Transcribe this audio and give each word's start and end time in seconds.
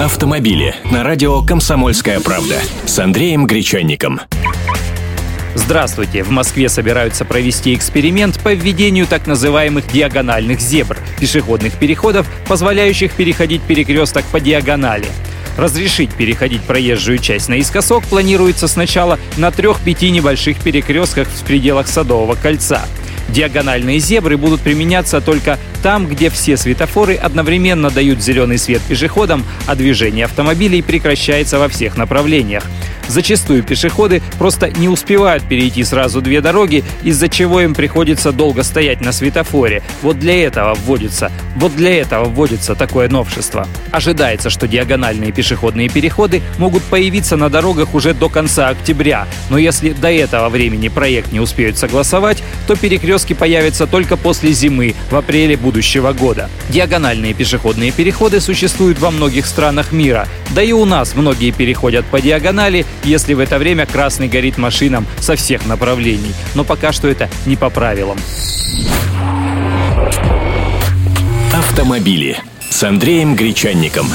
Автомобили 0.00 0.74
на 0.90 1.04
радио 1.04 1.42
«Комсомольская 1.42 2.18
правда» 2.18 2.56
с 2.86 2.98
Андреем 2.98 3.46
Гречанником. 3.46 4.20
Здравствуйте! 5.54 6.24
В 6.24 6.30
Москве 6.30 6.68
собираются 6.68 7.24
провести 7.24 7.74
эксперимент 7.74 8.40
по 8.40 8.52
введению 8.52 9.06
так 9.06 9.26
называемых 9.26 9.86
диагональных 9.86 10.60
зебр– 10.60 10.98
пешеходных 11.20 11.74
переходов, 11.74 12.26
позволяющих 12.48 13.12
переходить 13.12 13.62
перекресток 13.62 14.24
по 14.24 14.40
диагонали. 14.40 15.06
Разрешить 15.56 16.12
переходить 16.14 16.62
проезжую 16.62 17.18
часть 17.18 17.48
наискосок 17.48 18.02
планируется 18.04 18.66
сначала 18.66 19.20
на 19.36 19.50
трех-пяти 19.50 20.10
небольших 20.10 20.58
перекрестках 20.58 21.28
в 21.28 21.44
пределах 21.44 21.86
Садового 21.86 22.34
кольца– 22.34 22.86
Диагональные 23.32 23.98
зебры 23.98 24.36
будут 24.36 24.60
применяться 24.60 25.22
только 25.22 25.58
там, 25.82 26.06
где 26.06 26.28
все 26.28 26.58
светофоры 26.58 27.14
одновременно 27.14 27.90
дают 27.90 28.22
зеленый 28.22 28.58
свет 28.58 28.82
пешеходам, 28.82 29.42
а 29.66 29.74
движение 29.74 30.26
автомобилей 30.26 30.82
прекращается 30.82 31.58
во 31.58 31.68
всех 31.68 31.96
направлениях. 31.96 32.64
Зачастую 33.12 33.62
пешеходы 33.62 34.22
просто 34.38 34.70
не 34.70 34.88
успевают 34.88 35.42
перейти 35.42 35.84
сразу 35.84 36.22
две 36.22 36.40
дороги, 36.40 36.82
из-за 37.02 37.28
чего 37.28 37.60
им 37.60 37.74
приходится 37.74 38.32
долго 38.32 38.62
стоять 38.62 39.02
на 39.02 39.12
светофоре. 39.12 39.82
Вот 40.00 40.18
для 40.18 40.46
этого 40.46 40.72
вводится, 40.72 41.30
вот 41.54 41.76
для 41.76 42.00
этого 42.00 42.24
вводится 42.24 42.74
такое 42.74 43.10
новшество. 43.10 43.68
Ожидается, 43.90 44.48
что 44.48 44.66
диагональные 44.66 45.30
пешеходные 45.30 45.90
переходы 45.90 46.40
могут 46.56 46.82
появиться 46.84 47.36
на 47.36 47.50
дорогах 47.50 47.94
уже 47.94 48.14
до 48.14 48.30
конца 48.30 48.68
октября, 48.68 49.28
но 49.50 49.58
если 49.58 49.90
до 49.90 50.10
этого 50.10 50.48
времени 50.48 50.88
проект 50.88 51.32
не 51.32 51.40
успеют 51.40 51.76
согласовать, 51.76 52.42
то 52.66 52.76
перекрестки 52.76 53.34
появятся 53.34 53.86
только 53.86 54.16
после 54.16 54.52
зимы, 54.52 54.94
в 55.10 55.16
апреле 55.16 55.58
будущего 55.58 56.14
года. 56.14 56.48
Диагональные 56.70 57.34
пешеходные 57.34 57.92
переходы 57.92 58.40
существуют 58.40 58.98
во 59.00 59.10
многих 59.10 59.44
странах 59.44 59.92
мира, 59.92 60.26
да 60.54 60.62
и 60.62 60.72
у 60.72 60.86
нас 60.86 61.14
многие 61.14 61.50
переходят 61.50 62.06
по 62.06 62.18
диагонали, 62.18 62.86
если 63.04 63.34
в 63.34 63.40
это 63.40 63.58
время 63.58 63.86
красный 63.86 64.28
горит 64.28 64.58
машинам 64.58 65.06
со 65.18 65.36
всех 65.36 65.66
направлений. 65.66 66.34
Но 66.54 66.64
пока 66.64 66.92
что 66.92 67.08
это 67.08 67.28
не 67.46 67.56
по 67.56 67.70
правилам. 67.70 68.18
Автомобили 71.54 72.38
с 72.70 72.82
Андреем 72.82 73.36
Гречанником. 73.36 74.06